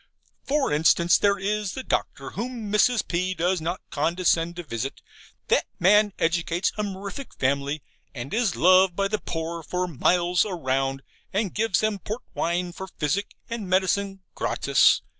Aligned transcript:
For 0.45 0.73
instance, 0.73 1.19
there 1.19 1.37
is 1.37 1.73
the 1.73 1.83
doctor, 1.83 2.31
whom 2.31 2.71
Mrs. 2.73 3.07
P. 3.07 3.35
does 3.35 3.61
not 3.61 3.81
condescend 3.91 4.55
to 4.55 4.63
visit: 4.63 4.99
that 5.49 5.67
man 5.79 6.11
educates 6.17 6.71
a 6.75 6.81
mirific 6.81 7.35
family, 7.37 7.83
and 8.15 8.33
is 8.33 8.55
loved 8.55 8.95
by 8.95 9.07
the 9.07 9.19
poor 9.19 9.61
for 9.61 9.87
miles 9.87 10.43
round: 10.43 11.03
and 11.31 11.53
gives 11.53 11.81
them 11.81 11.99
port 11.99 12.23
wine 12.33 12.71
for 12.71 12.87
physic 12.87 13.35
and 13.47 13.69
medicine, 13.69 14.21
gratis. 14.33 15.03